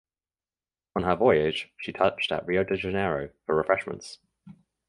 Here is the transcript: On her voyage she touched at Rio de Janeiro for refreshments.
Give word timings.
On 0.95 1.03
her 1.03 1.15
voyage 1.15 1.69
she 1.77 1.93
touched 1.93 2.31
at 2.31 2.47
Rio 2.47 2.63
de 2.63 2.75
Janeiro 2.75 3.29
for 3.45 3.53
refreshments. 3.55 4.17